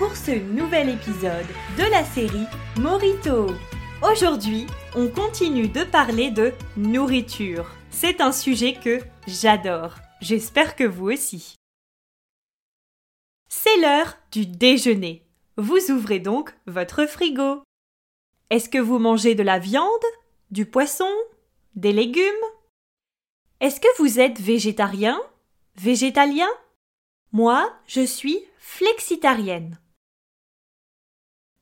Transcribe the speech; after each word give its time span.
pour 0.00 0.16
ce 0.16 0.30
nouvel 0.30 0.88
épisode 0.88 1.46
de 1.76 1.82
la 1.90 2.02
série 2.06 2.46
Morito. 2.78 3.48
Aujourd'hui, 4.02 4.66
on 4.96 5.08
continue 5.08 5.68
de 5.68 5.84
parler 5.84 6.30
de 6.30 6.54
nourriture. 6.78 7.70
C'est 7.90 8.22
un 8.22 8.32
sujet 8.32 8.72
que 8.82 9.00
j'adore. 9.26 9.96
J'espère 10.22 10.74
que 10.74 10.84
vous 10.84 11.10
aussi. 11.10 11.54
C'est 13.50 13.76
l'heure 13.76 14.16
du 14.32 14.46
déjeuner. 14.46 15.26
Vous 15.58 15.90
ouvrez 15.90 16.18
donc 16.18 16.54
votre 16.66 17.04
frigo. 17.04 17.62
Est-ce 18.48 18.70
que 18.70 18.78
vous 18.78 18.98
mangez 18.98 19.34
de 19.34 19.42
la 19.42 19.58
viande, 19.58 19.84
du 20.50 20.64
poisson, 20.64 21.12
des 21.74 21.92
légumes? 21.92 22.24
Est-ce 23.60 23.80
que 23.80 23.98
vous 23.98 24.18
êtes 24.18 24.40
végétarien 24.40 25.20
Végétalien? 25.76 26.48
Moi, 27.32 27.70
je 27.86 28.06
suis 28.06 28.42
flexitarienne. 28.56 29.78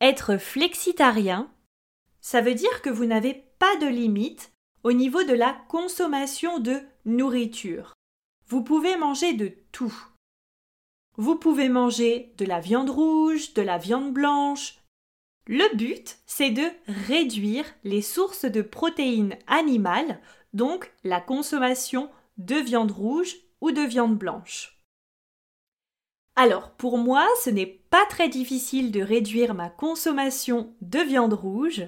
Être 0.01 0.37
flexitarien, 0.37 1.51
ça 2.21 2.41
veut 2.41 2.55
dire 2.55 2.83
que 2.83 2.91
vous 2.91 3.05
n'avez 3.05 3.35
pas 3.59 3.77
de 3.77 3.87
limite 3.87 4.53
au 4.85 4.93
niveau 4.93 5.25
de 5.25 5.35
la 5.35 5.57
consommation 5.69 6.59
de 6.59 6.81
nourriture. 7.05 7.95
Vous 8.47 8.63
pouvez 8.63 8.97
manger 8.97 9.33
de 9.33 9.53
tout. 9.73 9.95
Vous 11.17 11.37
pouvez 11.37 11.69
manger 11.69 12.33
de 12.39 12.45
la 12.45 12.61
viande 12.61 12.91
rouge, 12.91 13.55
de 13.55 13.63
la 13.63 13.79
viande 13.79 14.13
blanche, 14.13 14.79
le 15.49 15.75
but, 15.75 16.19
c'est 16.27 16.51
de 16.51 16.69
réduire 16.87 17.65
les 17.83 18.03
sources 18.03 18.45
de 18.45 18.61
protéines 18.61 19.39
animales, 19.47 20.21
donc 20.53 20.93
la 21.05 21.23
consommation 21.23 22.11
de 22.37 22.57
viande 22.57 22.91
rouge 22.91 23.35
ou 23.63 23.73
de 23.73 23.81
viande 23.81 24.19
blanche. 24.19 24.78
Alors, 26.41 26.71
pour 26.71 26.99
moi, 26.99 27.27
ce 27.43 27.51
n'est 27.51 27.67
pas 27.67 28.07
très 28.07 28.29
difficile 28.29 28.93
de 28.93 29.03
réduire 29.03 29.55
ma 29.55 29.69
consommation 29.69 30.73
de 30.81 31.01
viande 31.01 31.33
rouge. 31.33 31.83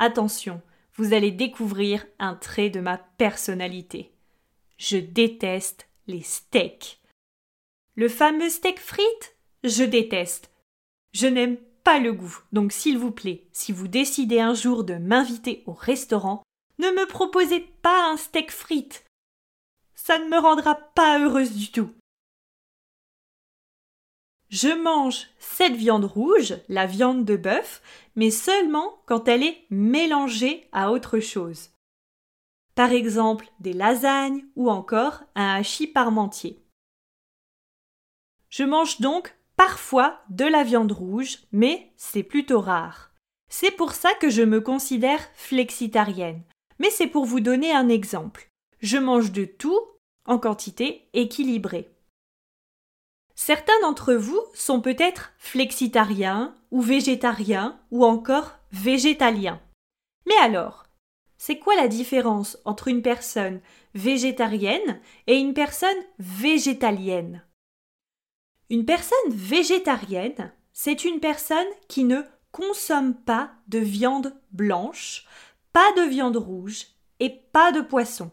Attention, 0.00 0.60
vous 0.96 1.14
allez 1.14 1.30
découvrir 1.30 2.04
un 2.18 2.34
trait 2.34 2.68
de 2.68 2.80
ma 2.80 2.98
personnalité. 2.98 4.10
Je 4.76 4.96
déteste 4.96 5.88
les 6.08 6.22
steaks. 6.22 7.00
Le 7.94 8.08
fameux 8.08 8.50
steak 8.50 8.80
frites, 8.80 9.36
je 9.62 9.84
déteste. 9.84 10.50
Je 11.12 11.28
n'aime 11.28 11.58
pas 11.84 12.00
le 12.00 12.12
goût. 12.12 12.36
Donc 12.50 12.72
s'il 12.72 12.98
vous 12.98 13.12
plaît, 13.12 13.46
si 13.52 13.70
vous 13.70 13.86
décidez 13.86 14.40
un 14.40 14.54
jour 14.54 14.82
de 14.82 14.94
m'inviter 14.94 15.62
au 15.66 15.74
restaurant, 15.74 16.42
ne 16.80 16.88
me 16.88 17.06
proposez 17.06 17.60
pas 17.60 18.10
un 18.10 18.16
steak 18.16 18.50
frites. 18.50 19.04
Ça 19.94 20.18
ne 20.18 20.28
me 20.28 20.40
rendra 20.40 20.74
pas 20.74 21.20
heureuse 21.20 21.52
du 21.52 21.70
tout. 21.70 21.92
Je 24.52 24.68
mange 24.68 25.28
cette 25.38 25.76
viande 25.76 26.04
rouge, 26.04 26.56
la 26.68 26.84
viande 26.84 27.24
de 27.24 27.36
bœuf, 27.36 27.80
mais 28.16 28.30
seulement 28.30 29.00
quand 29.06 29.26
elle 29.26 29.42
est 29.42 29.64
mélangée 29.70 30.68
à 30.72 30.92
autre 30.92 31.20
chose. 31.20 31.70
Par 32.74 32.92
exemple, 32.92 33.50
des 33.60 33.72
lasagnes 33.72 34.44
ou 34.54 34.70
encore 34.70 35.22
un 35.34 35.54
hachis 35.54 35.86
parmentier. 35.86 36.62
Je 38.50 38.64
mange 38.64 39.00
donc 39.00 39.34
parfois 39.56 40.20
de 40.28 40.44
la 40.44 40.64
viande 40.64 40.92
rouge, 40.92 41.38
mais 41.52 41.90
c'est 41.96 42.22
plutôt 42.22 42.60
rare. 42.60 43.10
C'est 43.48 43.70
pour 43.70 43.92
ça 43.92 44.12
que 44.20 44.28
je 44.28 44.42
me 44.42 44.60
considère 44.60 45.30
flexitarienne. 45.32 46.42
Mais 46.78 46.90
c'est 46.90 47.06
pour 47.06 47.24
vous 47.24 47.40
donner 47.40 47.72
un 47.72 47.88
exemple. 47.88 48.50
Je 48.80 48.98
mange 48.98 49.32
de 49.32 49.46
tout 49.46 49.80
en 50.26 50.38
quantité 50.38 51.08
équilibrée. 51.14 51.91
Certains 53.44 53.80
d'entre 53.80 54.14
vous 54.14 54.40
sont 54.54 54.80
peut-être 54.80 55.32
flexitariens 55.36 56.54
ou 56.70 56.80
végétariens 56.80 57.76
ou 57.90 58.04
encore 58.04 58.52
végétaliens. 58.70 59.60
Mais 60.28 60.36
alors, 60.36 60.84
c'est 61.38 61.58
quoi 61.58 61.74
la 61.74 61.88
différence 61.88 62.56
entre 62.64 62.86
une 62.86 63.02
personne 63.02 63.60
végétarienne 63.94 65.00
et 65.26 65.38
une 65.38 65.54
personne 65.54 65.88
végétalienne? 66.20 67.44
Une 68.70 68.84
personne 68.84 69.30
végétarienne, 69.30 70.52
c'est 70.72 71.04
une 71.04 71.18
personne 71.18 71.66
qui 71.88 72.04
ne 72.04 72.22
consomme 72.52 73.12
pas 73.12 73.50
de 73.66 73.80
viande 73.80 74.40
blanche, 74.52 75.26
pas 75.72 75.92
de 75.96 76.02
viande 76.02 76.36
rouge 76.36 76.86
et 77.18 77.30
pas 77.30 77.72
de 77.72 77.80
poisson. 77.80 78.30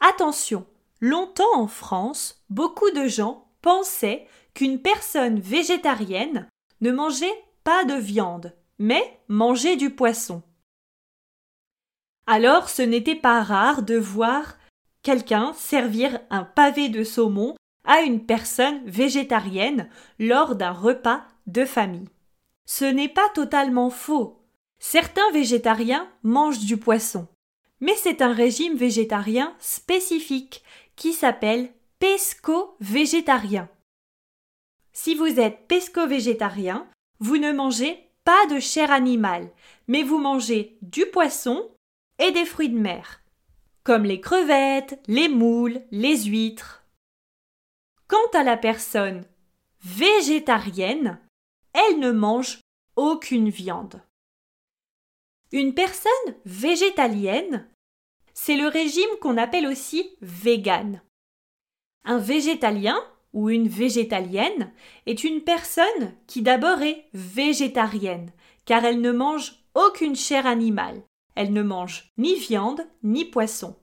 Attention, 0.00 0.66
longtemps 1.00 1.54
en 1.54 1.66
France, 1.66 2.42
beaucoup 2.48 2.90
de 2.92 3.06
gens 3.06 3.41
pensaient 3.62 4.26
qu'une 4.54 4.80
personne 4.80 5.40
végétarienne 5.40 6.48
ne 6.80 6.90
mangeait 6.92 7.44
pas 7.64 7.84
de 7.84 7.94
viande, 7.94 8.54
mais 8.78 9.20
mangeait 9.28 9.76
du 9.76 9.90
poisson. 9.90 10.42
Alors 12.26 12.68
ce 12.68 12.82
n'était 12.82 13.16
pas 13.16 13.42
rare 13.42 13.82
de 13.82 13.96
voir 13.96 14.56
quelqu'un 15.02 15.52
servir 15.54 16.20
un 16.30 16.44
pavé 16.44 16.88
de 16.88 17.04
saumon 17.04 17.56
à 17.84 18.00
une 18.00 18.24
personne 18.24 18.84
végétarienne 18.84 19.88
lors 20.18 20.54
d'un 20.54 20.70
repas 20.70 21.22
de 21.46 21.64
famille. 21.64 22.08
Ce 22.64 22.84
n'est 22.84 23.08
pas 23.08 23.28
totalement 23.34 23.90
faux. 23.90 24.40
Certains 24.78 25.30
végétariens 25.32 26.08
mangent 26.22 26.64
du 26.64 26.76
poisson, 26.76 27.26
mais 27.80 27.94
c'est 27.96 28.22
un 28.22 28.32
régime 28.32 28.76
végétarien 28.76 29.54
spécifique 29.58 30.62
qui 30.96 31.12
s'appelle 31.12 31.72
pesco-végétarien. 32.02 33.68
Si 34.92 35.14
vous 35.14 35.38
êtes 35.38 35.68
pesco-végétarien, 35.68 36.90
vous 37.20 37.36
ne 37.36 37.52
mangez 37.52 38.10
pas 38.24 38.44
de 38.46 38.58
chair 38.58 38.90
animale, 38.90 39.52
mais 39.86 40.02
vous 40.02 40.18
mangez 40.18 40.78
du 40.82 41.06
poisson 41.06 41.70
et 42.18 42.32
des 42.32 42.44
fruits 42.44 42.70
de 42.70 42.78
mer, 42.78 43.22
comme 43.84 44.02
les 44.02 44.20
crevettes, 44.20 45.00
les 45.06 45.28
moules, 45.28 45.80
les 45.92 46.24
huîtres, 46.24 46.84
Quant 48.08 48.30
à 48.34 48.42
la 48.42 48.56
personne 48.56 49.24
végétarienne, 49.84 51.20
elle 51.72 52.00
ne 52.00 52.10
mange 52.10 52.58
aucune 52.96 53.48
viande. 53.48 54.02
Une 55.52 55.72
personne 55.72 56.34
végétalienne, 56.44 57.70
c'est 58.34 58.56
le 58.56 58.66
régime 58.66 59.16
qu'on 59.20 59.36
appelle 59.36 59.68
aussi 59.68 60.16
vegan. 60.20 61.00
Un 62.04 62.18
végétalien 62.18 62.98
ou 63.32 63.48
une 63.48 63.68
végétalienne 63.68 64.72
est 65.06 65.24
une 65.24 65.42
personne 65.42 66.14
qui 66.26 66.42
d'abord 66.42 66.82
est 66.82 67.06
végétarienne, 67.14 68.30
car 68.64 68.84
elle 68.84 69.00
ne 69.00 69.12
mange 69.12 69.64
aucune 69.74 70.16
chair 70.16 70.46
animale. 70.46 71.02
Elle 71.34 71.52
ne 71.52 71.62
mange 71.62 72.12
ni 72.18 72.34
viande 72.34 72.86
ni 73.02 73.24
poisson. 73.24 73.76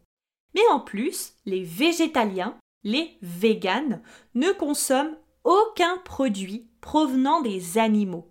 Mais 0.54 0.68
en 0.72 0.80
plus, 0.80 1.34
les 1.46 1.64
végétaliens 1.64 2.56
les 2.84 3.18
véganes 3.22 4.02
ne 4.36 4.52
consomment 4.52 5.18
aucun 5.44 5.98
produit 6.06 6.70
provenant 6.82 7.42
des 7.42 7.78
animaux. 7.78 8.30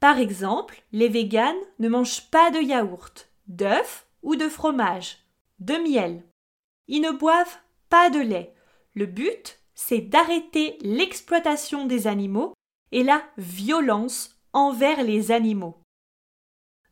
Par 0.00 0.18
exemple, 0.18 0.82
les 0.92 1.08
véganes 1.08 1.54
ne 1.78 1.88
mangent 1.88 2.30
pas 2.30 2.50
de 2.50 2.58
yaourt, 2.58 3.30
d'œufs 3.46 4.06
ou 4.22 4.36
de 4.36 4.48
fromage, 4.48 5.18
de 5.60 5.74
miel. 5.74 6.22
Ils 6.88 7.00
ne 7.00 7.12
boivent 7.12 7.58
pas 7.88 8.10
de 8.10 8.18
lait. 8.18 8.54
Le 8.94 9.06
but, 9.06 9.58
c'est 9.74 10.00
d'arrêter 10.00 10.78
l'exploitation 10.82 11.86
des 11.86 12.06
animaux 12.06 12.54
et 12.92 13.02
la 13.02 13.22
violence 13.36 14.38
envers 14.52 15.02
les 15.02 15.32
animaux. 15.32 15.80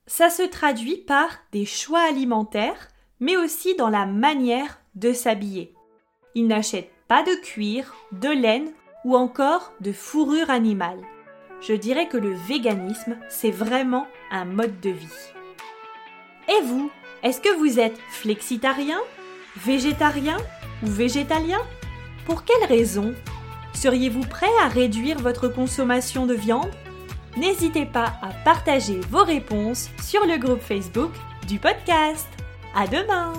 Ça 0.07 0.29
se 0.29 0.43
traduit 0.43 0.97
par 0.97 1.29
des 1.53 1.65
choix 1.65 2.01
alimentaires, 2.01 2.89
mais 3.21 3.37
aussi 3.37 3.77
dans 3.77 3.89
la 3.89 4.05
manière 4.05 4.81
de 4.97 5.13
s'habiller. 5.13 5.75
Ils 6.35 6.49
n'achètent 6.49 6.91
pas 7.07 7.23
de 7.23 7.41
cuir, 7.41 7.95
de 8.11 8.29
laine 8.29 8.73
ou 9.05 9.17
encore 9.17 9.73
de 9.81 9.93
fourrure 9.93 10.51
animale. 10.51 11.01
Je 11.61 11.75
dirais 11.75 12.09
que 12.09 12.17
le 12.17 12.35
véganisme, 12.35 13.17
c'est 13.29 13.53
vraiment 13.53 14.09
un 14.33 14.45
mode 14.45 14.81
de 14.81 14.91
vie. 14.91 15.33
Et 16.49 16.63
vous, 16.63 16.91
est-ce 17.23 17.41
que 17.41 17.57
vous 17.57 17.79
êtes 17.79 17.99
flexitarien, 18.11 19.01
végétarien 19.57 20.39
ou 20.83 20.87
végétalien? 20.87 21.61
Pour 22.27 22.45
quelles 22.45 22.69
raisons 22.69 23.15
Seriez-vous 23.75 24.27
prêt 24.27 24.53
à 24.61 24.69
réduire 24.69 25.19
votre 25.19 25.49
consommation 25.49 26.27
de 26.27 26.35
viande? 26.35 26.71
N'hésitez 27.37 27.87
pas 27.87 28.13
à 28.23 28.29
partager 28.45 29.01
vos 29.11 29.25
réponses 29.25 29.89
sur 30.03 30.27
le 30.27 30.39
groupe 30.39 30.61
Facebook 30.61 31.13
du 31.49 31.59
podcast. 31.59 32.29
À 32.75 32.87
demain! 32.87 33.33